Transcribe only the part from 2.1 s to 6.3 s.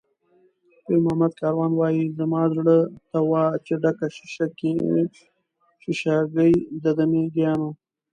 "زما زړه ته وا چې ډکه شیشه